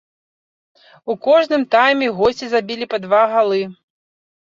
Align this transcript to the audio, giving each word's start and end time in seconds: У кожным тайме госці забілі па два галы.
У 1.11 1.17
кожным 1.27 1.61
тайме 1.77 2.07
госці 2.17 2.45
забілі 2.57 2.85
па 2.97 3.05
два 3.09 3.25
галы. 3.39 3.65